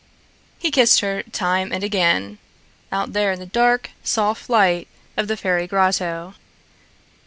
[0.57, 2.39] He kissed her time and again,
[2.91, 6.33] out there in the dark, soft light of the fairy grotto.